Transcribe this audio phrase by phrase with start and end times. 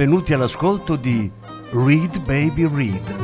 [0.00, 1.30] benvenuti all'ascolto di
[1.72, 3.20] Read Baby Read,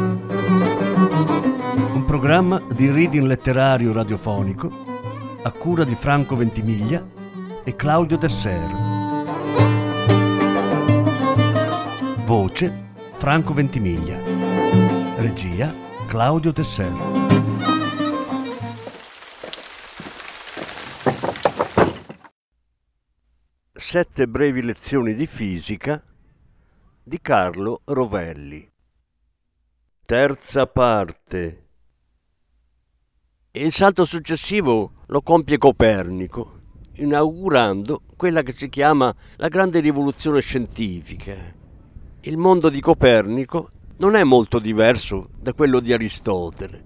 [1.94, 4.70] un programma di reading letterario radiofonico
[5.42, 7.02] a cura di Franco Ventimiglia
[7.64, 8.70] e Claudio Desser.
[12.26, 14.18] Voce Franco Ventimiglia.
[15.16, 15.72] Regia
[16.06, 16.92] Claudio Desser.
[23.72, 26.02] Sette brevi lezioni di fisica
[27.08, 28.68] di Carlo Rovelli.
[30.04, 31.66] Terza parte.
[33.52, 36.62] Il salto successivo lo compie Copernico,
[36.94, 41.54] inaugurando quella che si chiama la grande rivoluzione scientifica.
[42.22, 46.84] Il mondo di Copernico non è molto diverso da quello di Aristotele.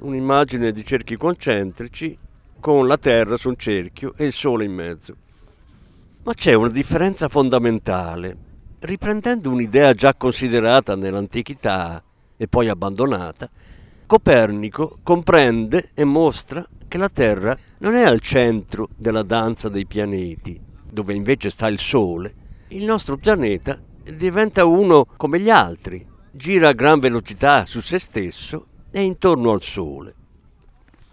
[0.00, 2.18] Un'immagine di cerchi concentrici
[2.58, 5.14] con la Terra su un cerchio e il Sole in mezzo.
[6.24, 8.43] Ma c'è una differenza fondamentale
[8.84, 12.02] riprendendo un'idea già considerata nell'antichità
[12.36, 13.50] e poi abbandonata,
[14.06, 20.60] Copernico comprende e mostra che la Terra non è al centro della danza dei pianeti,
[20.90, 22.34] dove invece sta il Sole.
[22.68, 28.66] Il nostro pianeta diventa uno come gli altri, gira a gran velocità su se stesso
[28.90, 30.14] e intorno al Sole.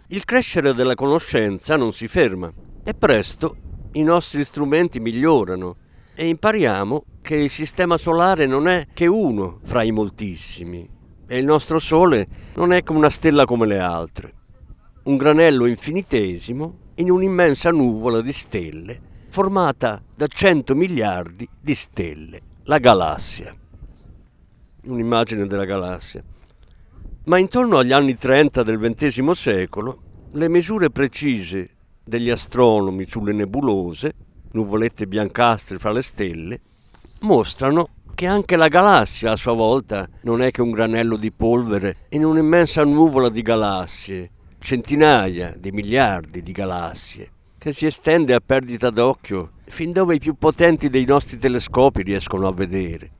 [0.08, 2.52] Il crescere della conoscenza non si ferma
[2.84, 3.56] e presto
[3.92, 5.76] i nostri strumenti migliorano
[6.14, 10.86] e impariamo che il sistema solare non è che uno fra i moltissimi
[11.26, 14.34] e il nostro Sole non è come una stella come le altre,
[15.04, 19.00] un granello infinitesimo in un'immensa nuvola di stelle
[19.32, 23.56] formata da 100 miliardi di stelle, la galassia.
[24.84, 26.22] Un'immagine della galassia.
[27.24, 31.70] Ma intorno agli anni 30 del XX secolo, le misure precise
[32.04, 34.12] degli astronomi sulle nebulose
[34.52, 36.60] nuvolette biancastre fra le stelle,
[37.22, 42.06] mostrano che anche la galassia a sua volta non è che un granello di polvere
[42.10, 48.90] in un'immensa nuvola di galassie, centinaia di miliardi di galassie, che si estende a perdita
[48.90, 53.10] d'occhio fin dove i più potenti dei nostri telescopi riescono a vedere.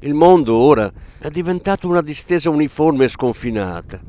[0.00, 4.00] Il mondo ora è diventato una distesa uniforme e sconfinata.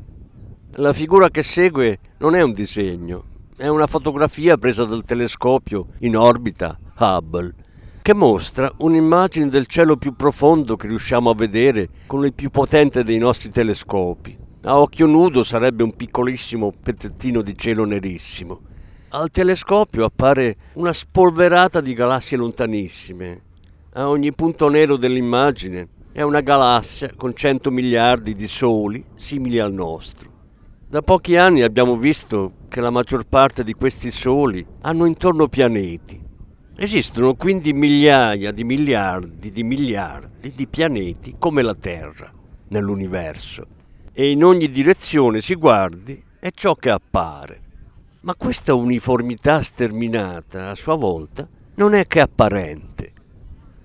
[0.74, 3.24] La figura che segue non è un disegno,
[3.56, 7.54] è una fotografia presa dal telescopio in orbita Hubble
[8.02, 13.04] che mostra un'immagine del cielo più profondo che riusciamo a vedere con il più potente
[13.04, 14.36] dei nostri telescopi.
[14.62, 18.60] A occhio nudo sarebbe un piccolissimo pezzettino di cielo nerissimo.
[19.10, 23.42] Al telescopio appare una spolverata di galassie lontanissime.
[23.94, 29.72] A ogni punto nero dell'immagine è una galassia con 100 miliardi di soli simili al
[29.72, 30.30] nostro.
[30.88, 36.28] Da pochi anni abbiamo visto che la maggior parte di questi soli hanno intorno pianeti.
[36.82, 42.32] Esistono quindi migliaia di miliardi di miliardi di pianeti come la Terra
[42.68, 43.66] nell'universo
[44.14, 47.60] e in ogni direzione si guardi è ciò che appare.
[48.20, 53.12] Ma questa uniformità sterminata a sua volta non è che apparente.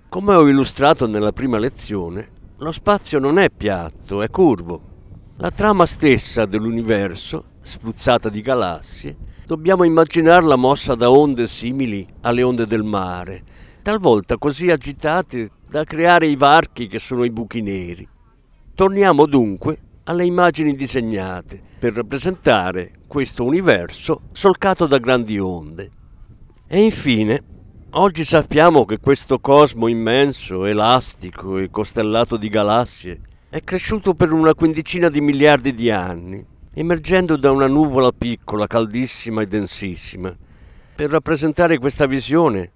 [0.07, 2.29] Come ho illustrato nella prima lezione,
[2.59, 4.93] lo spazio non è piatto, è curvo
[5.39, 9.15] la trama stessa dell'universo, spruzzata di galassie,
[9.47, 13.43] dobbiamo immaginarla mossa da onde simili alle onde del mare,
[13.81, 18.07] talvolta così agitate da creare i varchi che sono i buchi neri.
[18.75, 25.91] Torniamo dunque alle immagini disegnate per rappresentare questo universo solcato da grandi onde.
[26.67, 27.43] E infine,
[27.91, 34.53] oggi sappiamo che questo cosmo immenso, elastico e costellato di galassie è cresciuto per una
[34.53, 36.45] quindicina di miliardi di anni,
[36.77, 40.35] emergendo da una nuvola piccola, caldissima e densissima.
[40.95, 42.71] Per rappresentare questa visione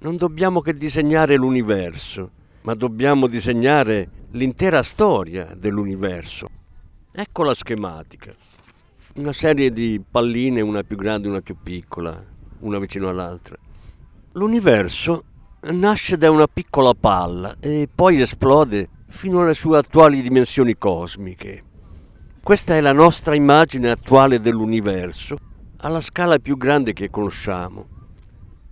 [0.00, 2.30] non dobbiamo che disegnare l'universo,
[2.62, 6.46] ma dobbiamo disegnare l'intera storia dell'universo.
[7.12, 8.34] Ecco la schematica.
[9.16, 12.24] Una serie di palline, una più grande e una più piccola,
[12.60, 13.56] una vicino all'altra.
[14.32, 15.24] L'universo
[15.70, 21.72] nasce da una piccola palla e poi esplode fino alle sue attuali dimensioni cosmiche.
[22.44, 25.38] Questa è la nostra immagine attuale dell'universo,
[25.78, 27.86] alla scala più grande che conosciamo.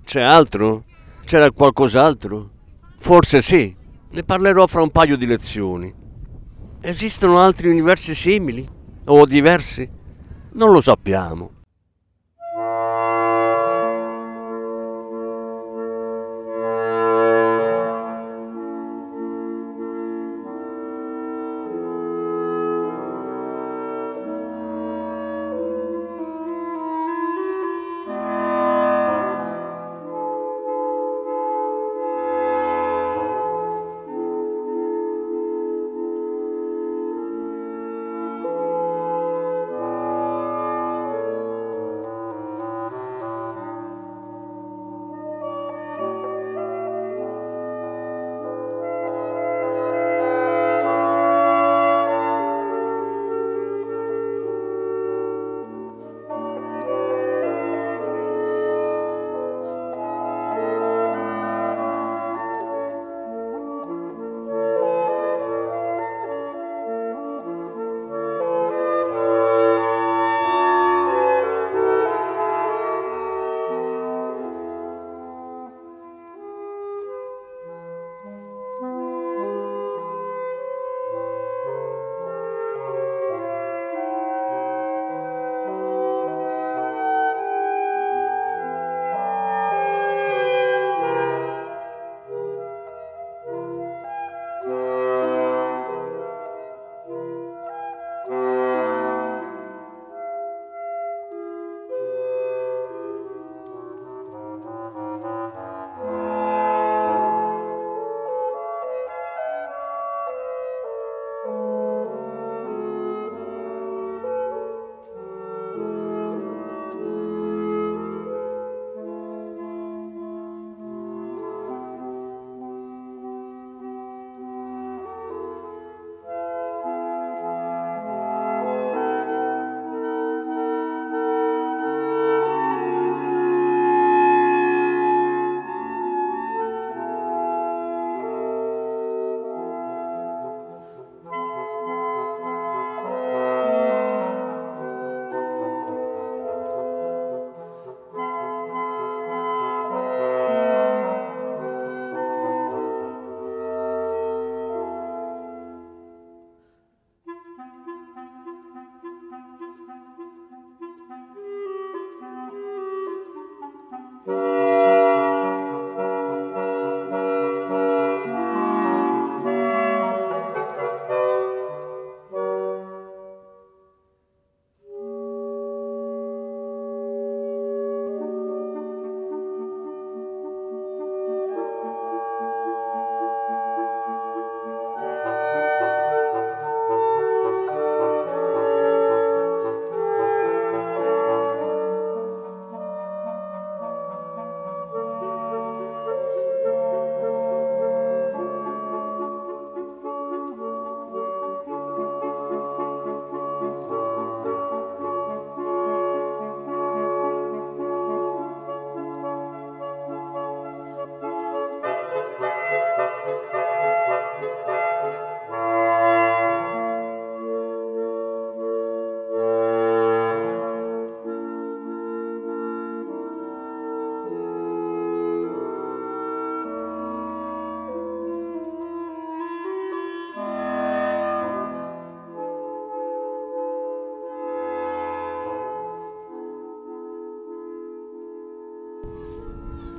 [0.05, 0.85] C'è altro?
[1.25, 2.51] C'era qualcos'altro?
[2.99, 3.75] Forse sì,
[4.11, 5.91] ne parlerò fra un paio di lezioni.
[6.83, 8.69] Esistono altri universi simili?
[9.07, 9.89] O diversi?
[10.53, 11.52] Non lo sappiamo.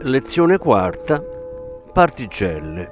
[0.06, 1.24] Lezione quarta.
[1.94, 2.92] Particelle.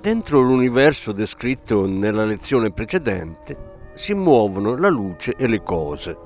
[0.00, 6.16] Dentro l'universo descritto nella lezione precedente si muovono la luce e le cose.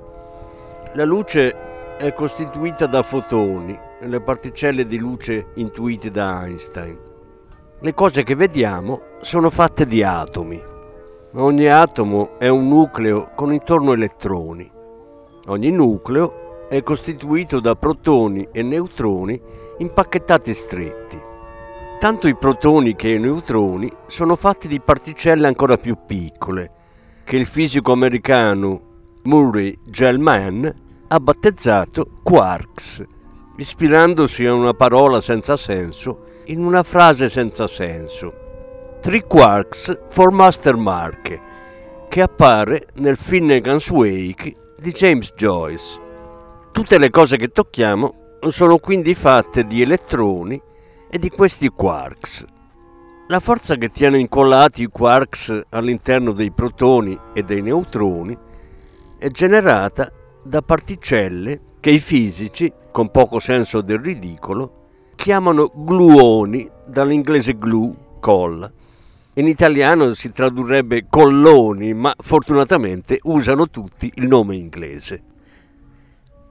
[0.93, 6.99] La luce è costituita da fotoni, le particelle di luce intuite da Einstein.
[7.81, 10.63] Le cose che vediamo sono fatte di atomi.
[11.37, 14.71] Ogni atomo è un nucleo con intorno elettroni.
[15.47, 19.41] Ogni nucleo è costituito da protoni e neutroni
[19.79, 21.21] impacchettati stretti.
[21.99, 26.71] Tanto i protoni che i neutroni sono fatti di particelle ancora più piccole,
[27.25, 28.81] che il fisico americano
[29.23, 30.67] Murray Gell-Mann
[31.09, 33.05] ha battezzato quarks,
[33.57, 38.45] ispirandosi a una parola senza senso in una frase senza senso.
[39.01, 41.41] Three quarks for Master Mark,
[42.09, 46.06] che appare nel Finnegan's Wake di James Joyce.
[46.77, 48.15] Tutte le cose che tocchiamo
[48.49, 50.61] sono quindi fatte di elettroni
[51.11, 52.45] e di questi quarks.
[53.29, 58.37] La forza che tiene incollati i quarks all'interno dei protoni e dei neutroni
[59.19, 67.57] è generata da particelle che i fisici, con poco senso del ridicolo, chiamano gluoni, dall'inglese
[67.57, 68.71] glue, colla.
[69.33, 75.23] In italiano si tradurrebbe colloni, ma fortunatamente usano tutti il nome inglese.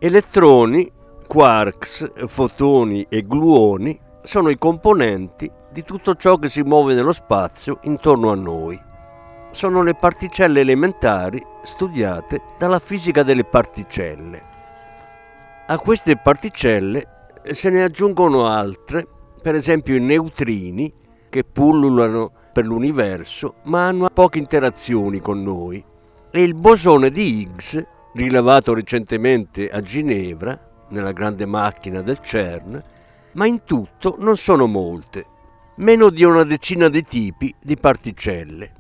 [0.05, 0.87] Elettroni,
[1.25, 7.79] quarks, fotoni e gluoni sono i componenti di tutto ciò che si muove nello spazio
[7.85, 8.79] intorno a noi.
[9.49, 14.43] Sono le particelle elementari studiate dalla fisica delle particelle.
[15.65, 19.07] A queste particelle se ne aggiungono altre,
[19.41, 20.93] per esempio i neutrini,
[21.31, 25.83] che pullulano per l'universo ma hanno poche interazioni con noi,
[26.29, 30.57] e il bosone di Higgs, rilevato recentemente a Ginevra,
[30.89, 32.83] nella grande macchina del CERN,
[33.33, 35.25] ma in tutto non sono molte,
[35.77, 38.73] meno di una decina di tipi di particelle.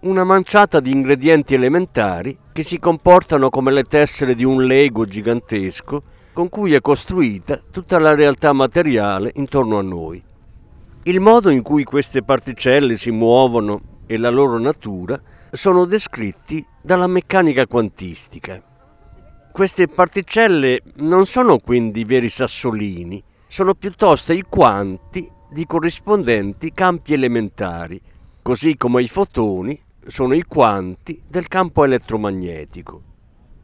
[0.00, 6.02] Una manciata di ingredienti elementari che si comportano come le tessere di un Lego gigantesco
[6.32, 10.22] con cui è costruita tutta la realtà materiale intorno a noi.
[11.04, 17.06] Il modo in cui queste particelle si muovono e la loro natura sono descritti dalla
[17.06, 18.62] meccanica quantistica.
[19.56, 27.98] Queste particelle non sono quindi veri sassolini, sono piuttosto i quanti di corrispondenti campi elementari,
[28.42, 33.02] così come i fotoni sono i quanti del campo elettromagnetico.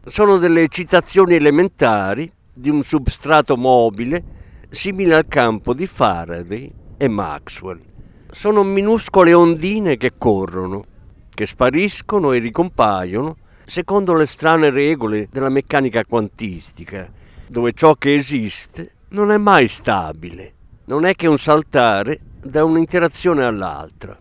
[0.07, 4.25] Sono delle citazioni elementari di un substrato mobile
[4.71, 7.83] simile al campo di Faraday e Maxwell.
[8.31, 10.87] Sono minuscole ondine che corrono,
[11.29, 13.37] che spariscono e ricompaiono
[13.73, 17.11] secondo le strane regole della meccanica quantistica,
[17.47, 20.52] dove ciò che esiste non è mai stabile,
[20.85, 24.14] non è che un saltare da un'interazione all'altra.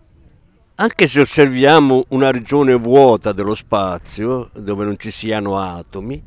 [0.76, 6.22] Anche se osserviamo una regione vuota dello spazio, dove non ci siano atomi,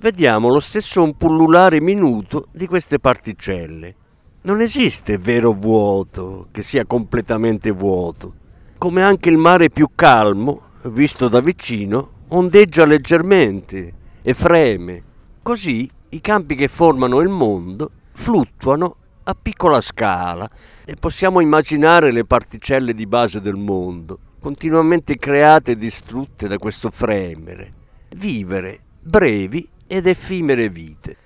[0.00, 3.94] vediamo lo stesso un pullulare minuto di queste particelle.
[4.40, 8.34] Non esiste vero vuoto che sia completamente vuoto,
[8.78, 13.92] come anche il mare più calmo, visto da vicino, ondeggia leggermente
[14.22, 15.02] e freme.
[15.42, 20.48] Così i campi che formano il mondo fluttuano a piccola scala
[20.84, 26.90] e possiamo immaginare le particelle di base del mondo, continuamente create e distrutte da questo
[26.90, 27.72] fremere,
[28.16, 31.16] vivere brevi ed effimere vite.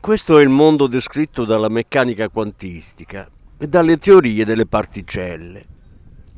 [0.00, 3.28] Questo è il mondo descritto dalla meccanica quantistica
[3.58, 5.74] e dalle teorie delle particelle.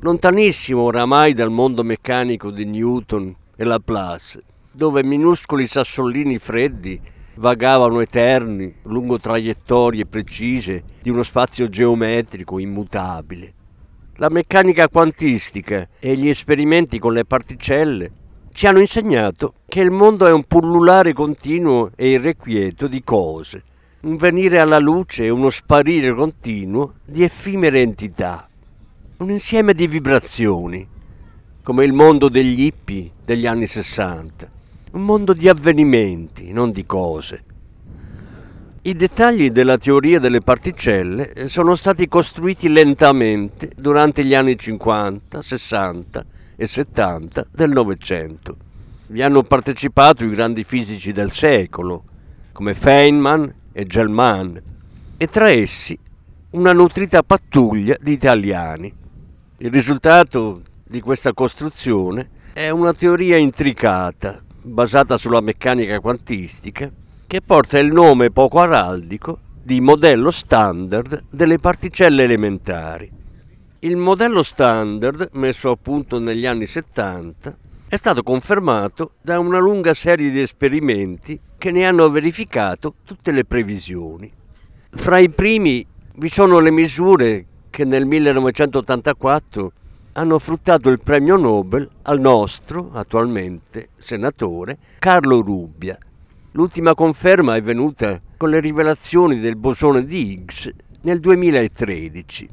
[0.00, 7.00] Lontanissimo oramai dal mondo meccanico di Newton e Laplace, dove minuscoli sassolini freddi
[7.34, 13.54] vagavano eterni lungo traiettorie precise di uno spazio geometrico immutabile.
[14.18, 18.12] La meccanica quantistica e gli esperimenti con le particelle
[18.52, 23.64] ci hanno insegnato che il mondo è un pullulare continuo e irrequieto di cose,
[24.02, 28.47] un venire alla luce e uno sparire continuo di effimere entità,
[29.18, 30.86] un insieme di vibrazioni,
[31.64, 34.48] come il mondo degli hippie degli anni Sessanta,
[34.92, 37.44] un mondo di avvenimenti, non di cose.
[38.82, 46.24] I dettagli della teoria delle particelle sono stati costruiti lentamente durante gli anni 50, 60
[46.54, 48.56] e 70 del Novecento.
[49.08, 52.04] Vi hanno partecipato i grandi fisici del secolo,
[52.52, 54.62] come Feynman e Gelman,
[55.16, 55.98] e tra essi
[56.50, 58.97] una nutrita pattuglia di italiani.
[59.60, 66.88] Il risultato di questa costruzione è una teoria intricata, basata sulla meccanica quantistica,
[67.26, 73.10] che porta il nome poco araldico di modello standard delle particelle elementari.
[73.80, 79.92] Il modello standard, messo a punto negli anni 70, è stato confermato da una lunga
[79.92, 84.30] serie di esperimenti che ne hanno verificato tutte le previsioni.
[84.90, 85.84] Fra i primi
[86.14, 87.46] vi sono le misure
[87.78, 89.72] che nel 1984
[90.14, 95.96] hanno fruttato il premio Nobel al nostro, attualmente, senatore Carlo Rubbia.
[96.52, 102.48] L'ultima conferma è venuta con le rivelazioni del bosone di Higgs nel 2013.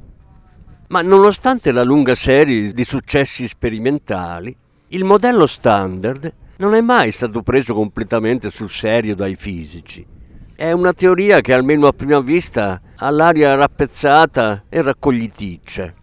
[0.90, 4.56] Ma nonostante la lunga serie di successi sperimentali,
[4.90, 10.06] il modello standard non è mai stato preso completamente sul serio dai fisici.
[10.56, 15.94] È una teoria che almeno a prima vista ha l'aria rappezzata e raccogliticcia.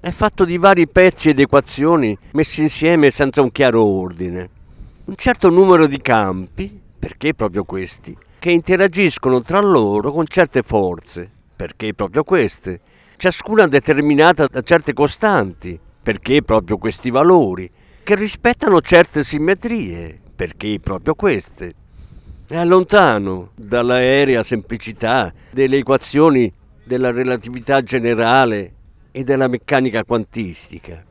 [0.00, 4.50] È fatto di vari pezzi ed equazioni messi insieme senza un chiaro ordine.
[5.06, 11.30] Un certo numero di campi, perché proprio questi, che interagiscono tra loro con certe forze,
[11.56, 12.80] perché proprio queste,
[13.16, 17.68] ciascuna determinata da certe costanti, perché proprio questi valori,
[18.02, 21.74] che rispettano certe simmetrie, perché proprio queste.
[22.50, 26.50] È lontano dall'aerea semplicità delle equazioni
[26.82, 28.72] della relatività generale
[29.10, 31.04] e della meccanica quantistica.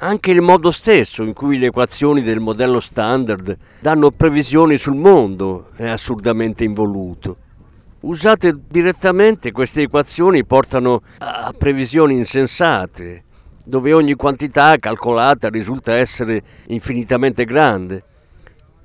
[0.00, 5.70] Anche il modo stesso in cui le equazioni del modello standard danno previsioni sul mondo
[5.76, 7.38] è assurdamente involuto.
[8.00, 13.24] Usate direttamente queste equazioni portano a previsioni insensate,
[13.64, 18.04] dove ogni quantità calcolata risulta essere infinitamente grande.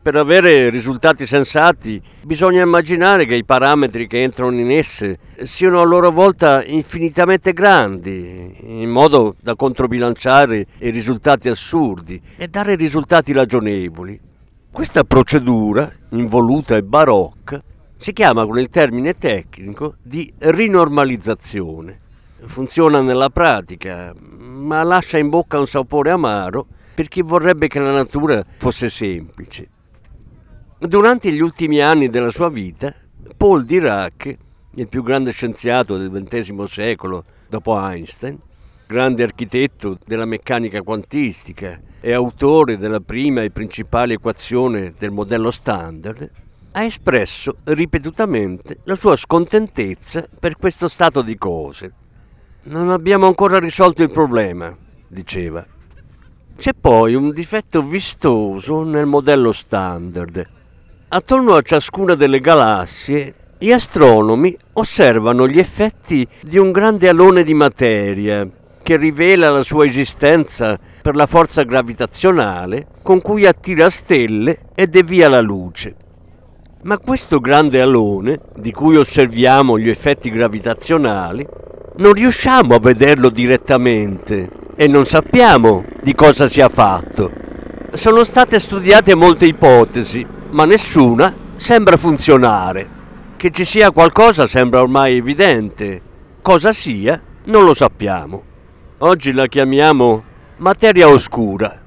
[0.06, 5.84] Per avere risultati sensati bisogna immaginare che i parametri che entrano in esse siano a
[5.84, 14.20] loro volta infinitamente grandi, in modo da controbilanciare i risultati assurdi e dare risultati ragionevoli.
[14.70, 17.60] Questa procedura, involuta e barocca,
[17.96, 21.98] si chiama con il termine tecnico di rinormalizzazione.
[22.46, 27.92] Funziona nella pratica, ma lascia in bocca un sapore amaro per chi vorrebbe che la
[27.92, 29.70] natura fosse semplice.
[30.78, 32.94] Durante gli ultimi anni della sua vita,
[33.38, 34.38] Paul Dirac,
[34.72, 38.38] il più grande scienziato del XX secolo dopo Einstein,
[38.86, 46.30] grande architetto della meccanica quantistica e autore della prima e principale equazione del modello standard,
[46.74, 51.94] ha espresso ripetutamente la sua scontentezza per questo stato di cose.
[52.64, 54.76] Non abbiamo ancora risolto il problema,
[55.08, 55.66] diceva.
[56.58, 60.55] C'è poi un difetto vistoso nel modello standard.
[61.08, 67.54] Attorno a ciascuna delle galassie, gli astronomi osservano gli effetti di un grande alone di
[67.54, 68.46] materia
[68.82, 75.30] che rivela la sua esistenza per la forza gravitazionale con cui attira stelle e devia
[75.30, 75.96] la luce.
[76.82, 81.48] Ma questo grande alone, di cui osserviamo gli effetti gravitazionali,
[81.98, 87.32] non riusciamo a vederlo direttamente e non sappiamo di cosa sia fatto.
[87.94, 92.90] Sono state studiate molte ipotesi, ma nessuna sembra funzionare.
[93.36, 96.02] Che ci sia qualcosa sembra ormai evidente.
[96.42, 98.44] Cosa sia, non lo sappiamo.
[99.00, 100.24] Oggi la chiamiamo
[100.58, 101.82] materia oscura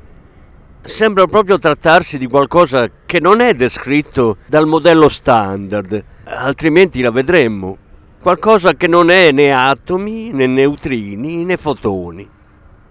[0.83, 7.77] sembra proprio trattarsi di qualcosa che non è descritto dal modello standard, altrimenti la vedremmo.
[8.21, 12.29] Qualcosa che non è né atomi, né neutrini, né fotoni.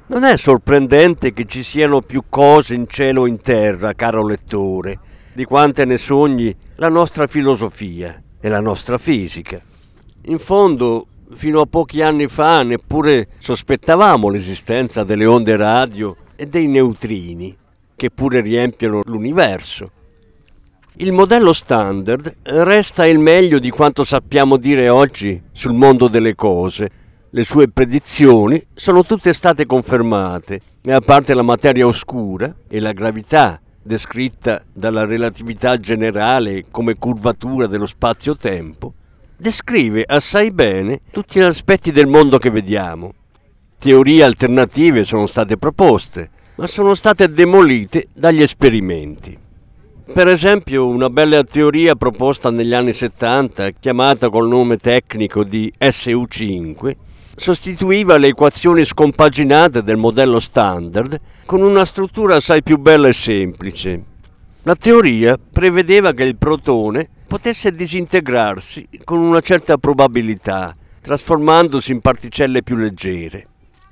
[0.08, 5.00] Non è sorprendente che ci siano più cose in cielo o in terra, caro lettore,
[5.38, 8.20] di quante ne sogni la nostra filosofia.
[8.40, 9.62] e la nostra fisica.
[10.26, 16.68] In fondo, fino a pochi anni fa neppure sospettavamo l'esistenza delle onde radio e dei
[16.68, 17.56] neutrini,
[17.96, 19.92] che pure riempiono l'universo.
[20.98, 26.90] Il modello standard resta il meglio di quanto sappiamo dire oggi sul mondo delle cose.
[27.30, 32.92] Le sue predizioni sono tutte state confermate, e a parte la materia oscura e la
[32.92, 38.94] gravità descritta dalla relatività generale come curvatura dello spazio-tempo,
[39.36, 43.14] descrive assai bene tutti gli aspetti del mondo che vediamo.
[43.80, 49.46] Teorie alternative sono state proposte, ma sono state demolite dagli esperimenti.
[50.14, 56.96] Per esempio, una bella teoria proposta negli anni 70, chiamata col nome tecnico di SU5,
[57.40, 64.04] sostituiva le equazioni scompaginate del modello standard con una struttura assai più bella e semplice.
[64.64, 72.64] La teoria prevedeva che il protone potesse disintegrarsi con una certa probabilità, trasformandosi in particelle
[72.64, 73.46] più leggere.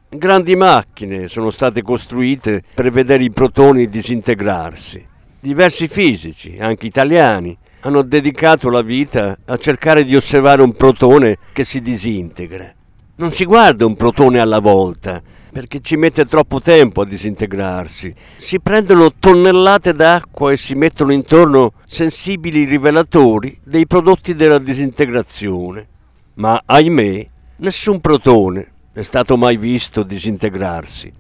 [0.10, 5.06] Grandi macchine sono state costruite per vedere i protoni disintegrarsi.
[5.40, 11.64] Diversi fisici, anche italiani, hanno dedicato la vita a cercare di osservare un protone che
[11.64, 12.74] si disintegra.
[13.18, 18.14] Non si guarda un protone alla volta, perché ci mette troppo tempo a disintegrarsi.
[18.36, 25.88] Si prendono tonnellate d'acqua e si mettono intorno sensibili rivelatori dei prodotti della disintegrazione.
[26.34, 27.26] Ma ahimè,
[27.58, 31.14] nessun protone è stato mai visto disintegrarsi.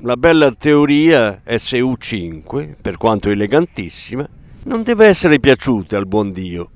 [0.00, 4.28] La bella teoria SU5, per quanto elegantissima,
[4.64, 6.70] non deve essere piaciuta al buon Dio.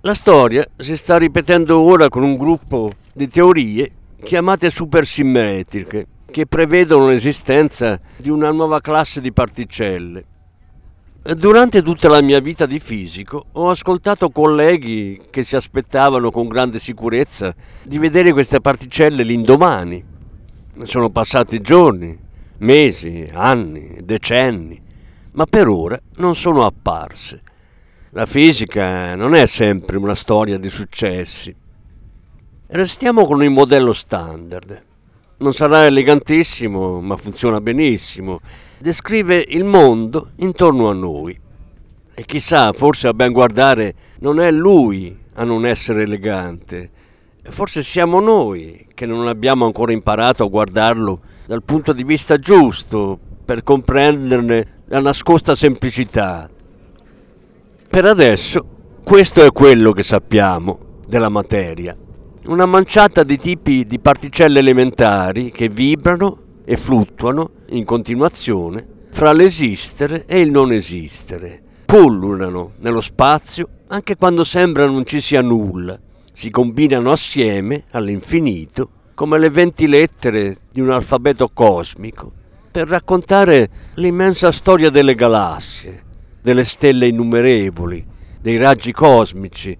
[0.00, 3.90] La storia si sta ripetendo ora con un gruppo di teorie
[4.22, 10.24] chiamate supersimmetriche, che prevedono l'esistenza di una nuova classe di particelle.
[11.22, 16.80] Durante tutta la mia vita di fisico ho ascoltato colleghi che si aspettavano con grande
[16.80, 20.02] sicurezza di vedere queste particelle l'indomani.
[20.82, 22.18] Sono passati giorni,
[22.58, 24.80] mesi, anni, decenni,
[25.32, 27.42] ma per ora non sono apparse.
[28.10, 31.54] La fisica non è sempre una storia di successi.
[32.74, 34.82] Restiamo con il modello standard.
[35.36, 38.40] Non sarà elegantissimo, ma funziona benissimo.
[38.78, 41.38] Descrive il mondo intorno a noi.
[42.14, 46.90] E chissà, forse a ben guardare non è lui a non essere elegante.
[47.42, 53.18] Forse siamo noi che non abbiamo ancora imparato a guardarlo dal punto di vista giusto
[53.44, 56.48] per comprenderne la nascosta semplicità,
[57.86, 58.66] per adesso
[59.04, 61.94] questo è quello che sappiamo della materia.
[62.44, 70.26] Una manciata di tipi di particelle elementari che vibrano e fluttuano in continuazione fra l'esistere
[70.26, 71.62] e il non esistere.
[71.84, 75.96] Pullulano nello spazio anche quando sembra non ci sia nulla.
[76.32, 82.32] Si combinano assieme all'infinito come le venti lettere di un alfabeto cosmico
[82.72, 86.02] per raccontare l'immensa storia delle galassie,
[86.42, 88.04] delle stelle innumerevoli,
[88.40, 89.78] dei raggi cosmici,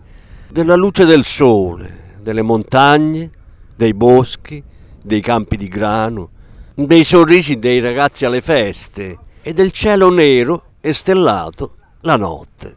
[0.48, 3.30] della luce del sole, delle montagne,
[3.76, 4.62] dei boschi,
[5.02, 6.30] dei campi di grano,
[6.74, 12.76] dei sorrisi dei ragazzi alle feste e del cielo nero e stellato la notte.